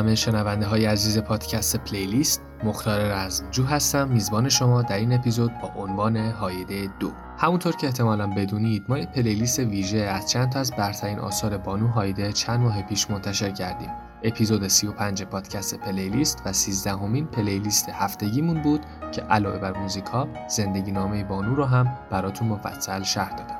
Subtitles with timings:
[0.00, 4.08] همه شنونده های عزیز پادکست پلیلیست مختار رزمجو هستم.
[4.08, 7.10] میزبان شما در این اپیزود با عنوان هایده دو.
[7.38, 12.32] همونطور که احتمالا بدونید ما پلیلیست ویژه از چند تا از برترین آثار بانو هایده
[12.32, 13.90] چند ماه پیش منتشر کردیم.
[14.22, 18.80] اپیزود 35 پادکست پلیلیست و 13 همین پلیلیست هفتگیمون بود
[19.12, 23.59] که علاوه بر موزیکا زندگی نامه بانو رو هم براتون مفصل شرح دادم.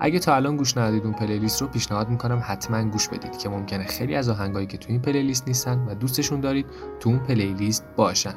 [0.00, 3.84] اگه تا الان گوش ندادید اون پلیلیست رو پیشنهاد می‌کنم حتما گوش بدید که ممکنه
[3.84, 6.66] خیلی از آهنگایی که تو این پلیلیست نیستن و دوستشون دارید
[7.00, 8.34] تو اون پلیلیست باشن.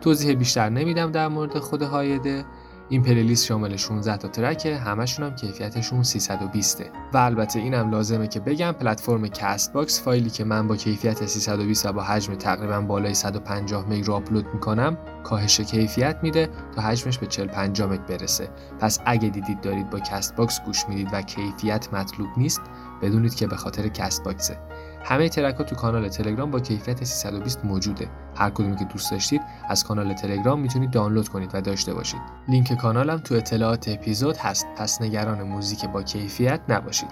[0.00, 2.44] توضیح بیشتر نمیدم در مورد خود هایده.
[2.90, 8.40] این پلیلیست شامل 16 تا ترکه همشون هم کیفیتشون 320 و البته اینم لازمه که
[8.40, 13.88] بگم پلتفرم Castbox فایلی که من با کیفیت 320 و با حجم تقریبا بالای 150
[13.88, 18.48] مگ رو آپلود می‌کنم کاهش کیفیت میده تا حجمش به 40 50 مگ برسه.
[18.80, 22.60] پس اگه دیدید دارید با Castbox گوش می‌دید و کیفیت مطلوب نیست
[23.02, 24.58] بدونید که به خاطر Castbox ه
[25.04, 28.08] همه ترک ها تو کانال تلگرام با کیفیت 320 موجوده.
[28.36, 32.20] هر کدومی که دوست داشتید از کانال تلگرام می‌تونید دانلود کنید و داشته باشید.
[32.48, 34.66] لینک کانالم تو اطلاعات اپیزود هست.
[34.76, 37.10] پس نگران موزیک با کیفیت نباشید.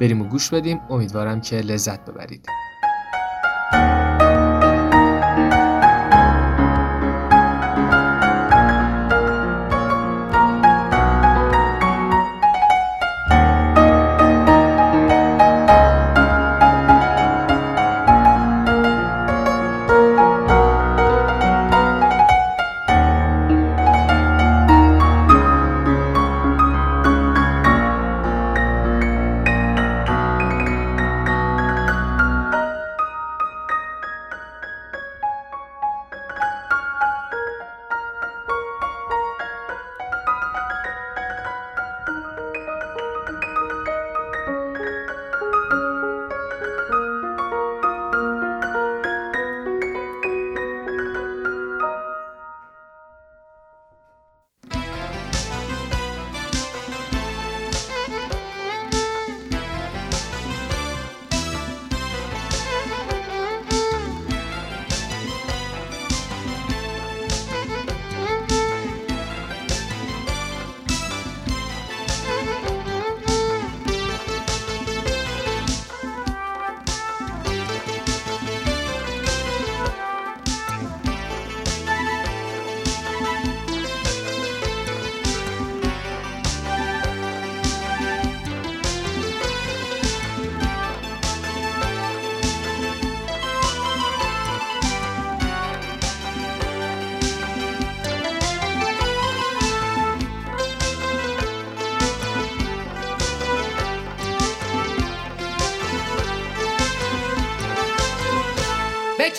[0.00, 0.80] بریم و گوش بدیم.
[0.90, 2.46] امیدوارم که لذت ببرید.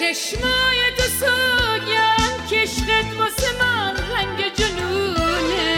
[0.09, 5.75] چشمای تو سوگن کشقت واسه من رنگ جنونه.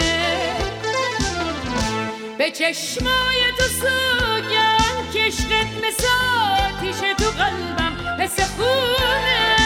[2.38, 6.06] به چشمای تو سوگن کشقت مثل
[6.50, 9.56] آتیش تو قلبم مثل خونه.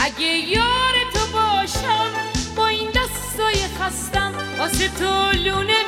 [0.00, 2.10] اگه یار تو باشم
[2.56, 5.79] با این دستای خستم واسه تو لونه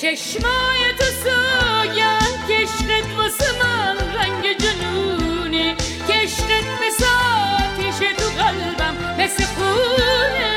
[0.00, 5.76] چشمای تو سوگن که عشقت واسه من رنگ جنونه
[6.06, 10.56] که عشقت مثل آتیش تو قلبم مثل خونه.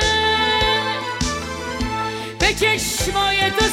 [2.39, 3.65] به چشمای تو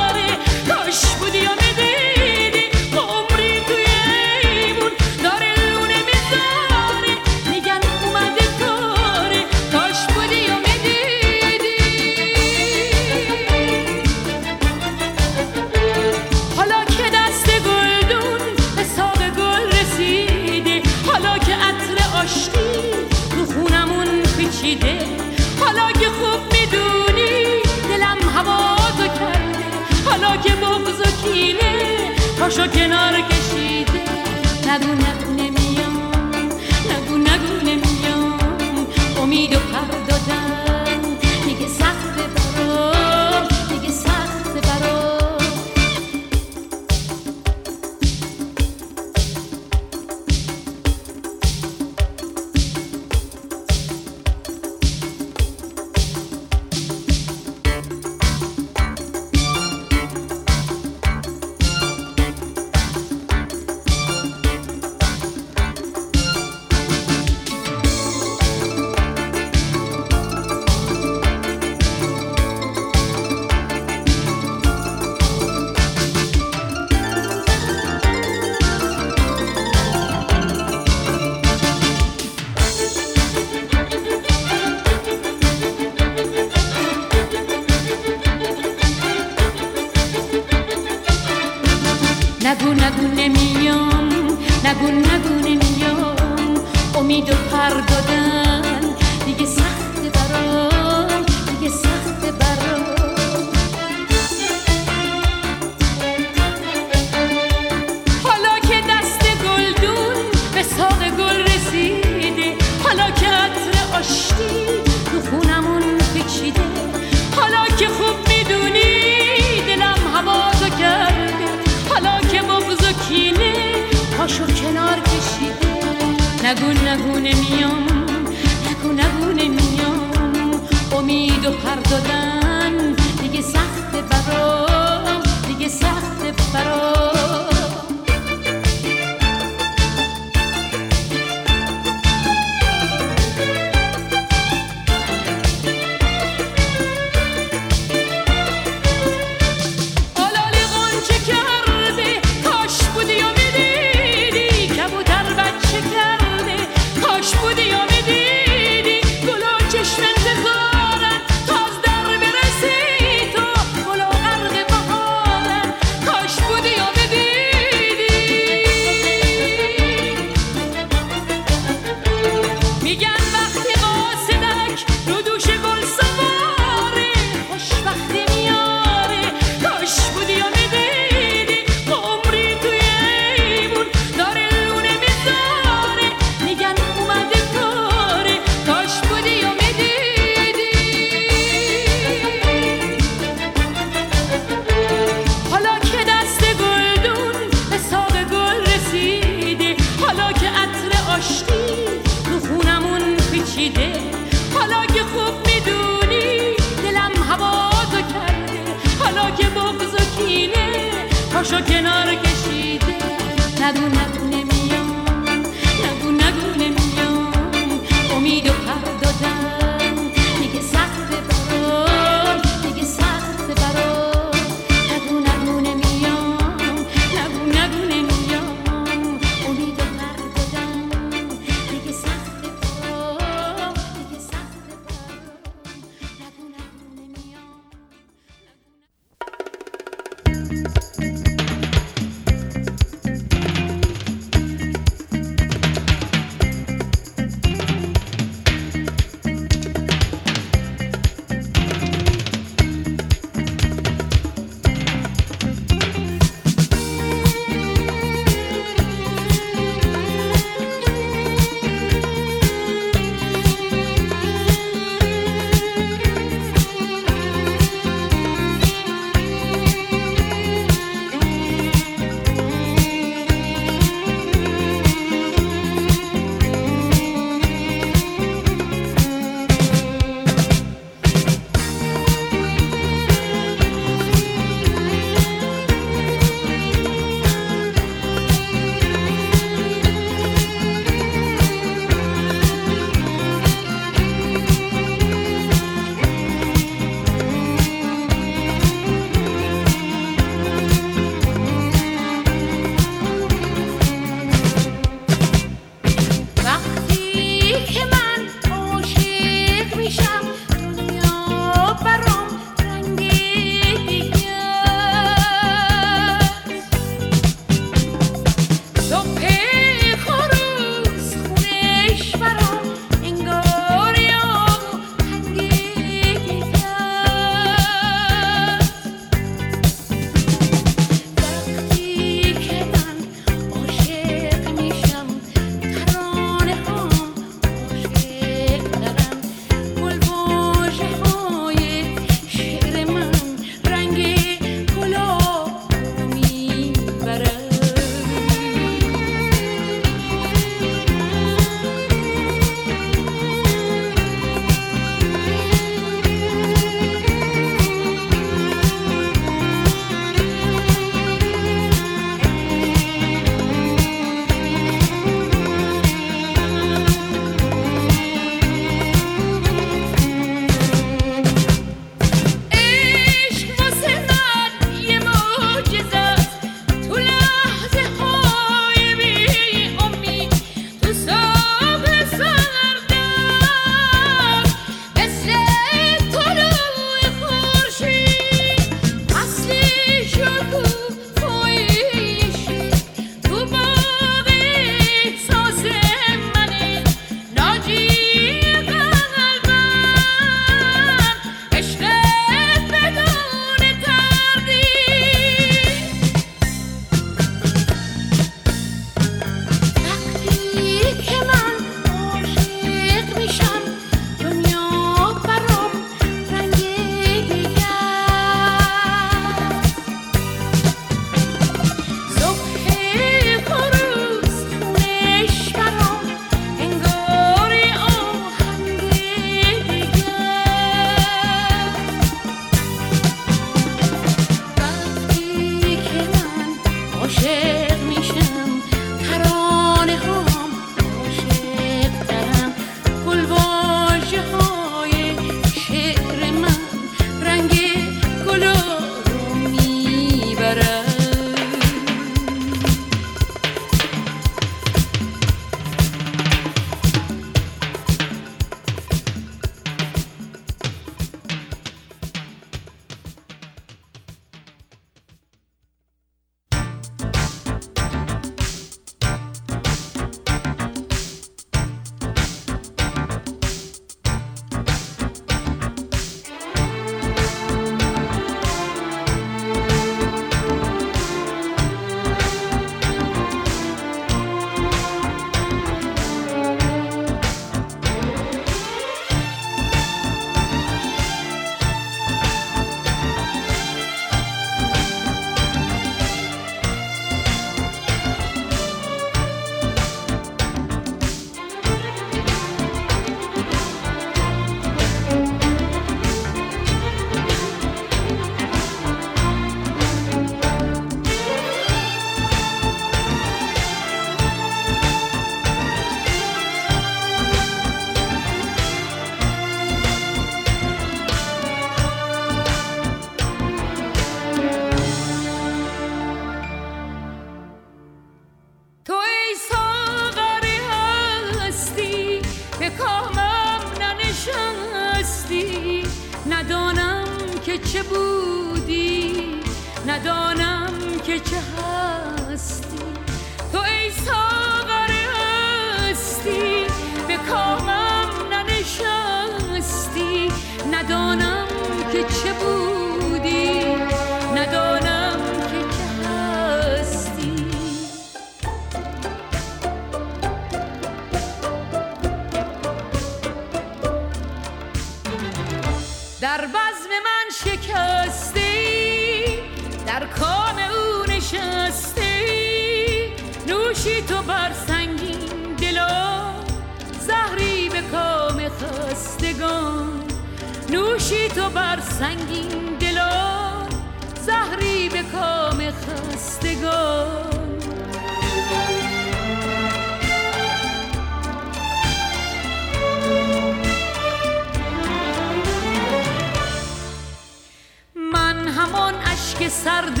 [598.66, 600.00] همان اشک سرد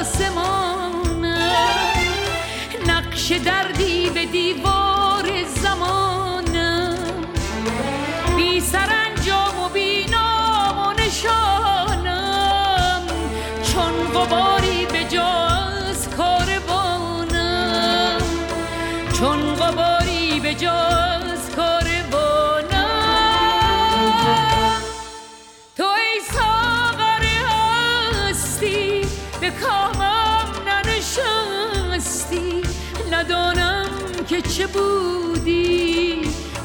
[0.00, 1.26] آسمان
[2.86, 4.83] نقش دردی به دیوار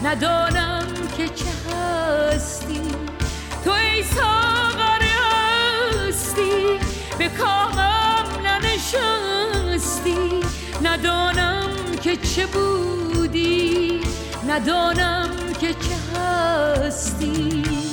[0.10, 2.82] ندانم که چه هستی.
[3.63, 6.80] تو ای ساغر هستی
[7.17, 10.43] به کامم ننشستی.
[10.84, 11.69] ندانم
[12.04, 14.02] که چه بودی
[14.48, 15.30] ندانم
[15.62, 17.88] که چه هستی.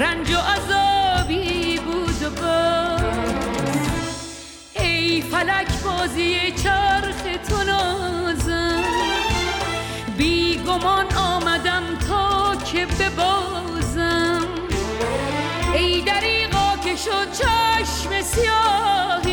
[0.00, 2.46] رنج و عذابی بود و
[4.80, 8.84] ای فلک بازی چرخ تو نازم.
[10.18, 14.46] بی گمان آمدم تا که ببازم.
[15.74, 19.29] ای دریقا که شد چشم سیاهی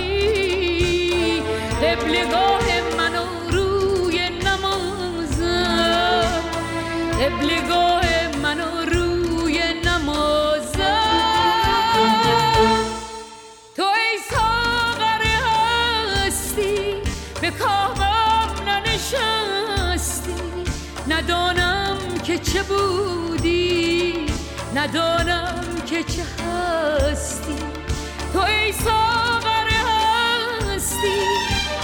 [24.78, 27.56] ندانم که چه هستی.
[28.34, 31.20] تو ای ساغر هستی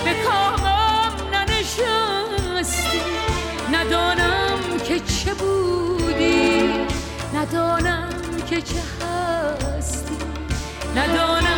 [0.05, 3.01] به کامم ننشستی.
[3.73, 6.73] ندانم که چه بودی
[7.35, 8.09] ندانم
[8.49, 10.15] که چه هستی.
[10.95, 11.52] ندانم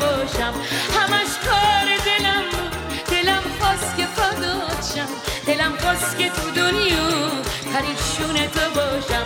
[0.00, 0.54] باشم.
[0.98, 2.74] همش کار دلم بود.
[3.10, 5.08] دلم خواست که فدات شم.
[5.46, 7.08] دلم خواست که تو دنیا
[7.72, 9.23] پریشون تو باشم.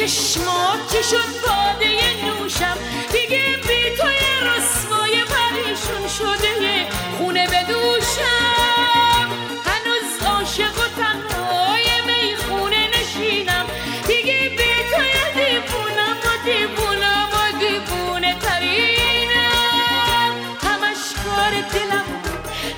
[0.00, 1.90] چشمات چی شد باده
[2.24, 2.76] نوشم.
[3.12, 6.86] دیگه بی توی رسوای پریشون شده
[7.18, 9.28] خونه بدوشم.
[9.66, 13.66] هنوز عاشق و تنهای خونه نشینم.
[14.06, 20.32] دیگه بی توی دیوونم و دیوونم و دیوونه ترینم.
[20.62, 22.06] همش کار دلم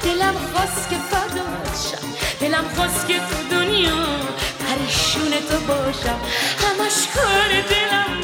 [0.04, 2.08] دلم خواست که فدات شم.
[2.40, 4.06] دلم خواست که تو دنیا
[4.60, 6.20] پریشون تو باشم.
[7.14, 8.20] کار دلم.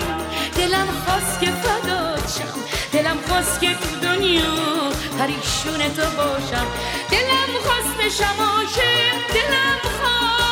[0.57, 2.61] دلم خواست که فدات شم.
[2.93, 6.67] دلم خواست که تو دنیا پریشون تو باشم.
[7.11, 7.89] دلم خواست
[8.41, 10.48] عاشق دلم تو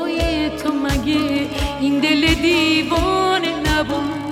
[0.00, 1.46] هوای تو مگه
[1.80, 4.29] این دل دیوانه نبود؟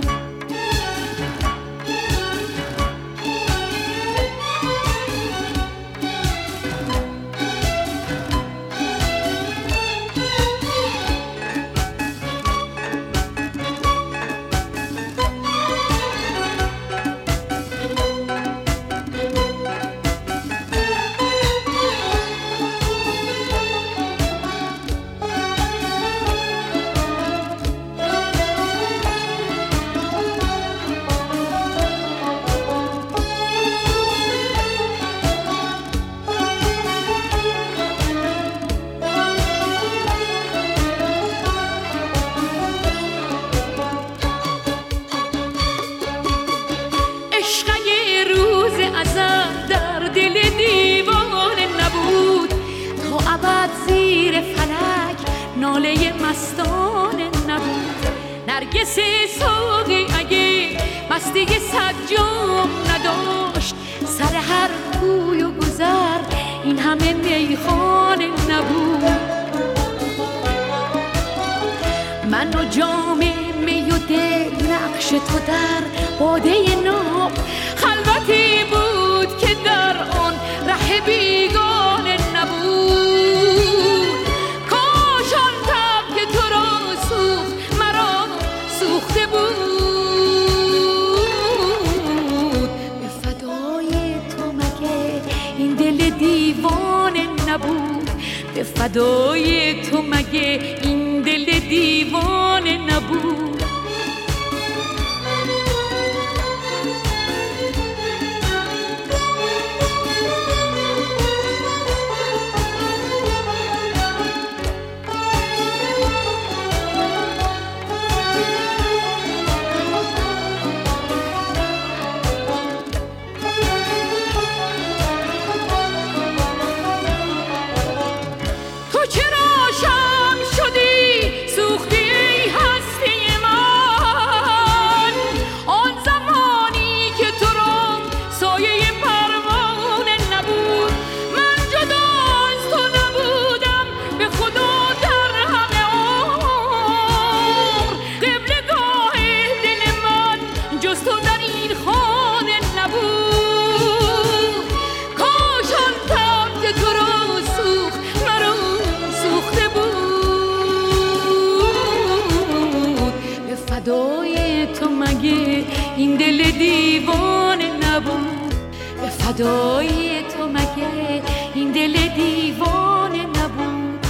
[170.39, 171.22] تو مگه
[171.55, 174.07] این دل دیوانه نبود.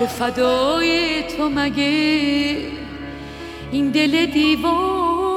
[0.00, 2.56] به فدای تو مگه؟
[3.72, 5.29] این دل دیوانه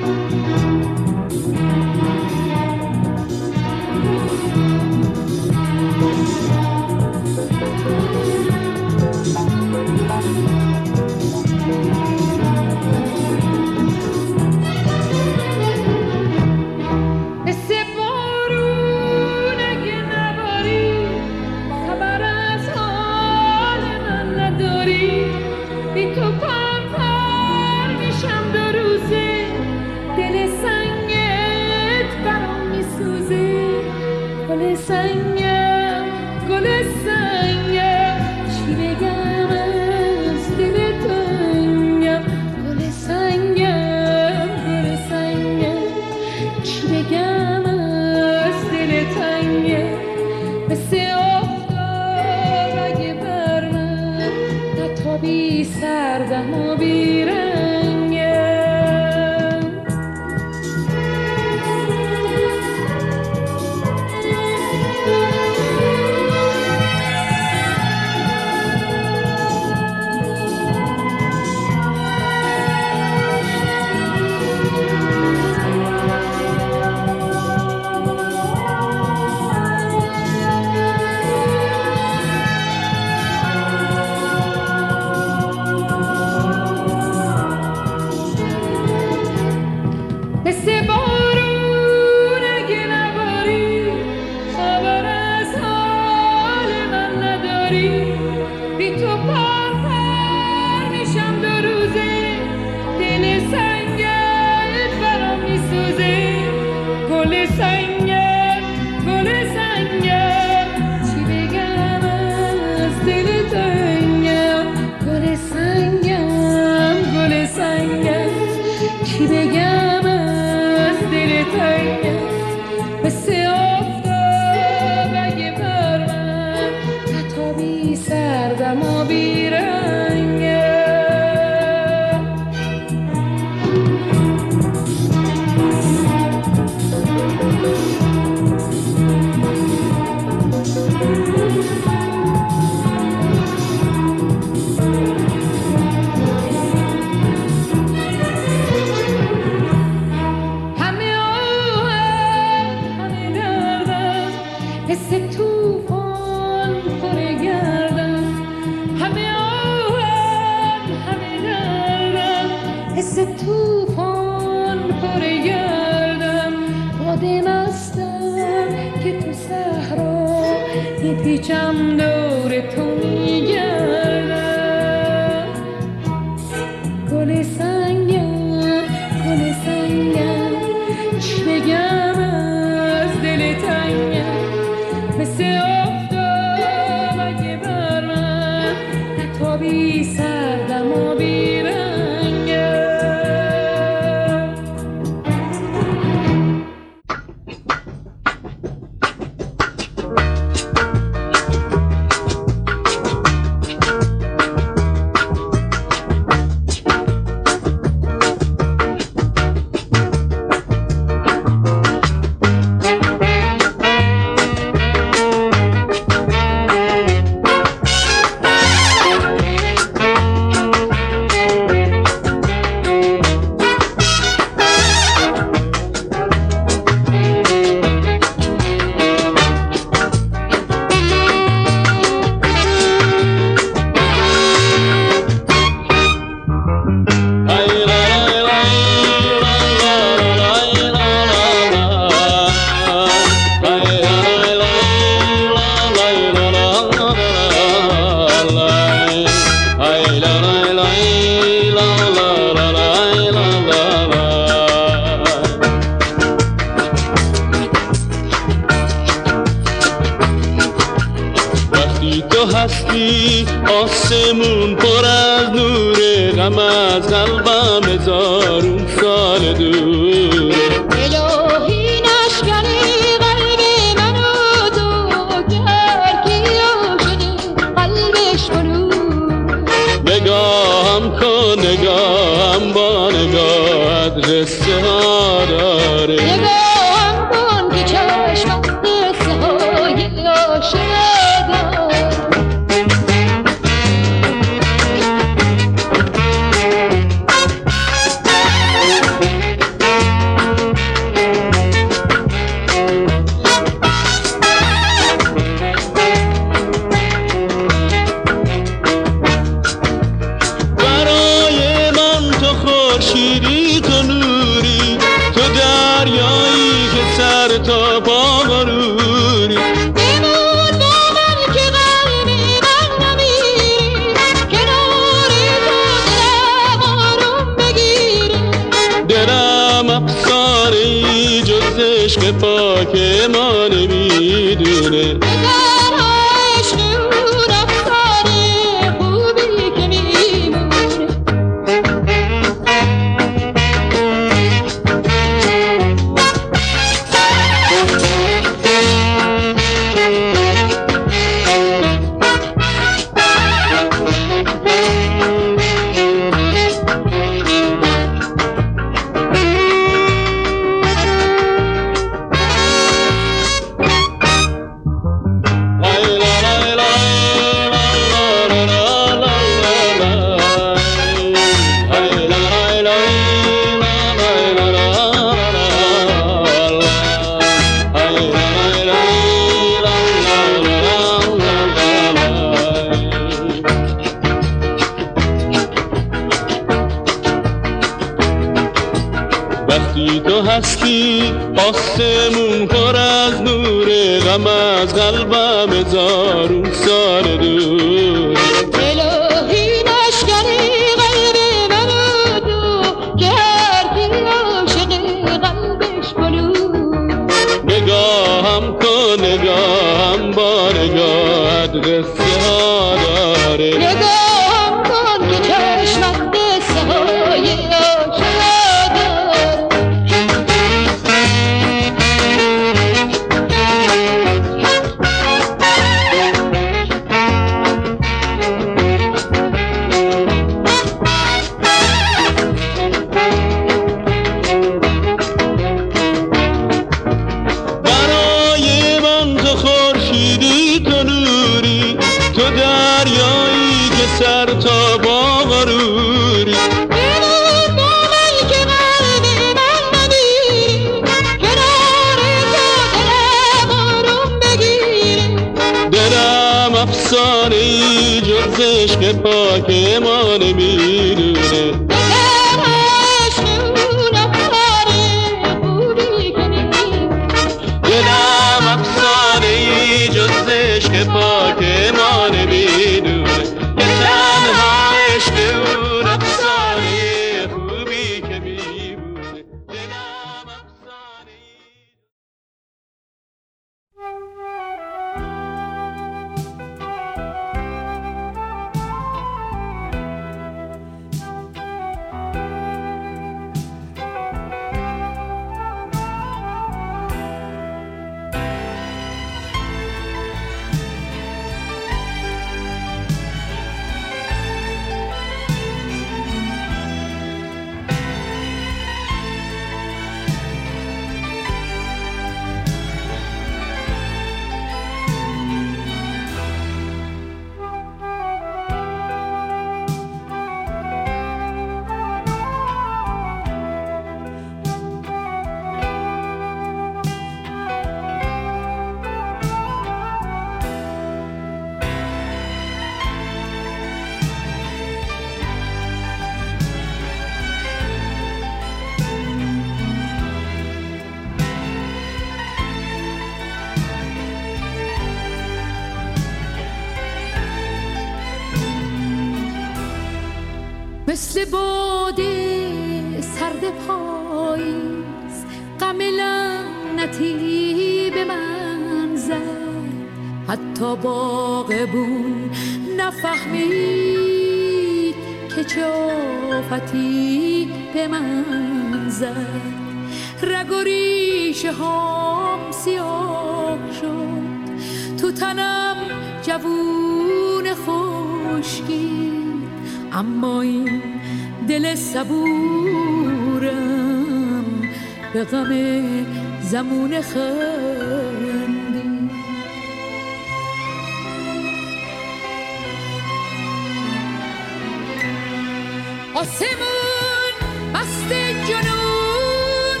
[596.34, 597.54] آسمون
[597.94, 598.32] مست
[598.68, 600.00] جنونی.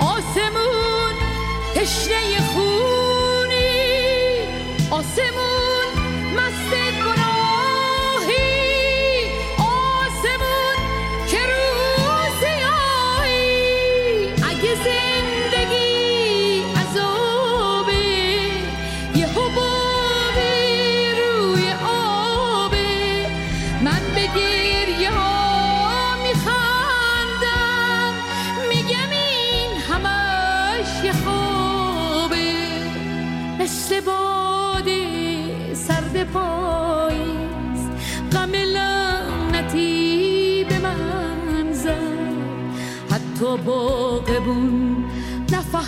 [0.00, 1.14] آسمون
[1.74, 2.41] تشنه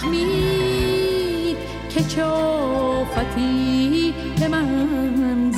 [0.05, 1.57] فهمید
[1.89, 3.45] که چافتی
[4.41, 5.51] به من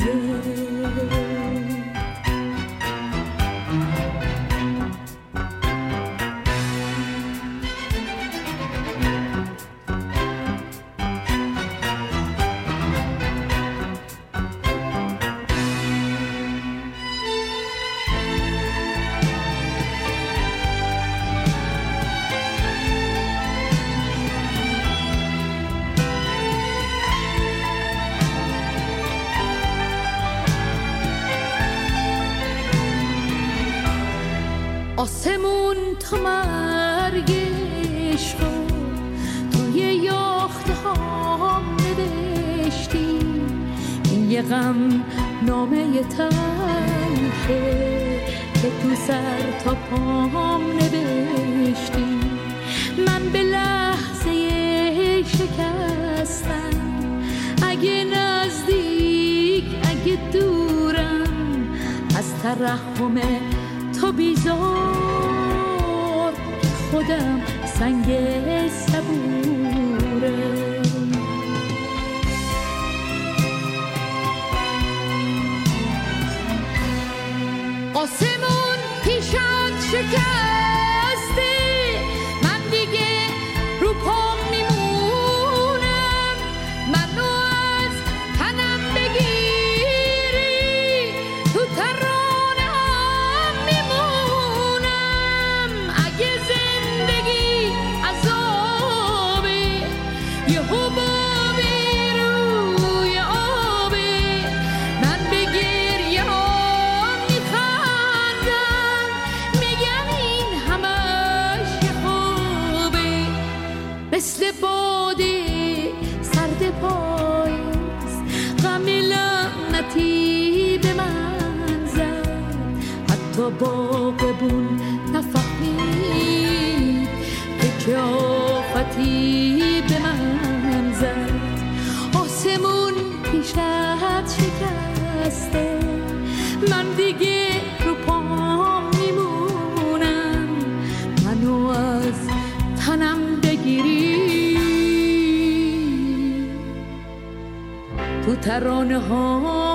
[148.47, 149.66] ترانه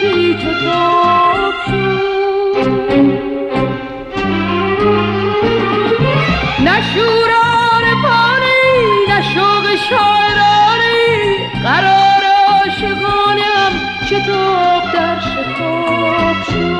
[0.00, 2.46] پیچ و تاب شد
[6.64, 6.82] نه
[9.76, 13.72] شاعرانی قرار عاشقانم
[14.94, 16.75] در شتاب شد؟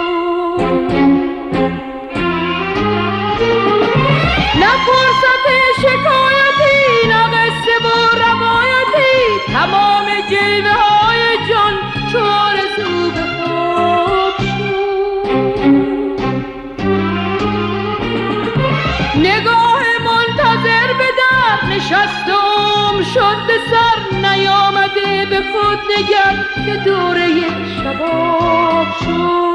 [25.37, 27.29] به خود نگر که دوره
[27.83, 29.45] شباب شد.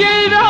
[0.00, 0.49] get up!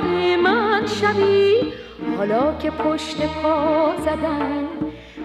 [1.01, 1.73] شوی؟
[2.17, 4.67] حالا که پشت پا زدن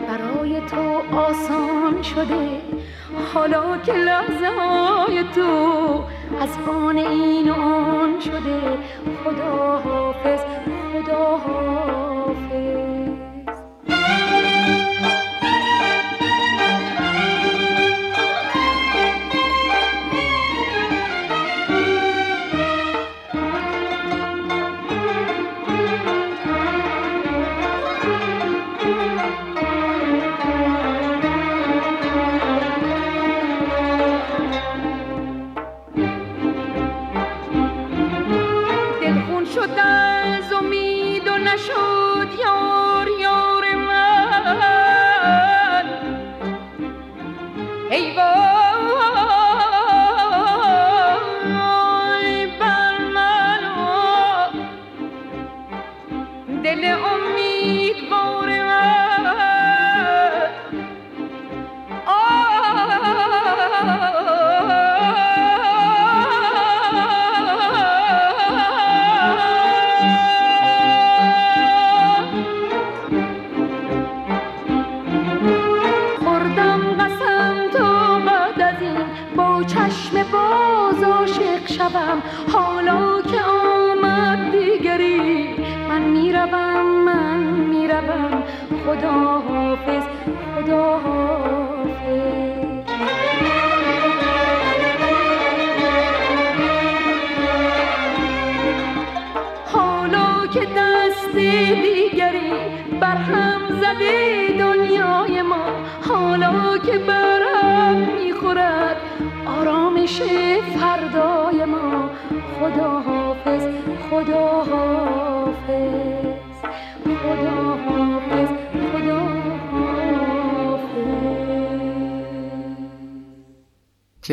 [0.08, 2.60] برای تو آسان شده
[3.34, 6.04] حالا که لحظه های تو
[6.40, 8.60] از آن این آن شده
[9.24, 10.40] خدا حافظ
[10.92, 12.65] خدا حافظ.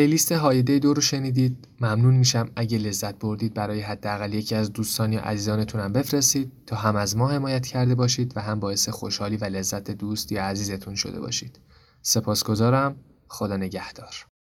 [0.04, 1.68] پلیلیست هایده دو رو شنیدید.
[1.82, 6.96] ممنون میشم اگه لذت بردید برای حداقل یکی از دوستان یا عزیزانتونم بفرستید تا هم
[6.96, 11.20] از ما حمایت کرده باشید و هم باعث خوشحالی و لذت دوست یا عزیزتون شده
[11.20, 11.60] باشید.
[12.02, 12.96] سپاسگزارم.
[13.28, 14.33] خدا نگهدار.